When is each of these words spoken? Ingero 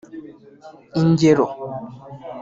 Ingero 1.01 1.45